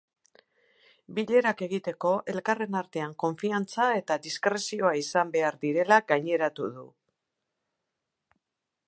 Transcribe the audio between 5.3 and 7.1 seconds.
behar direla gaineratu du.